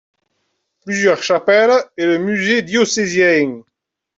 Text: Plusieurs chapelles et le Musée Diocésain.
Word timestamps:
Plusieurs 0.83 1.21
chapelles 1.21 1.79
et 1.95 2.07
le 2.07 2.17
Musée 2.17 2.63
Diocésain. 2.63 3.61